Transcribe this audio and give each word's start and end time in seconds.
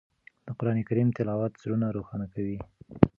د 0.45 0.47
قرآن 0.57 0.77
کریم 0.87 1.09
تلاوت 1.17 1.51
زړونه 1.61 1.87
روښانه 1.97 2.27
کوي. 2.33 2.57